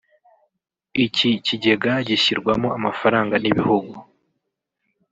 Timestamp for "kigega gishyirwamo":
1.45-2.67